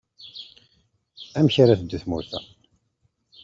[1.37, 2.39] Amek ara teddu tmurt-a.